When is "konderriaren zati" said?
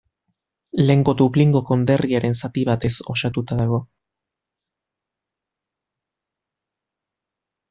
1.67-2.63